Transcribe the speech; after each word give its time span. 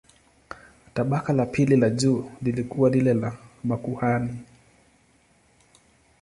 Tabaka 0.93 1.33
la 1.33 1.45
pili 1.45 1.75
la 1.77 1.89
juu 1.91 2.31
lilikuwa 2.41 2.89
lile 2.89 3.13
la 3.13 3.37
makuhani. 3.63 4.39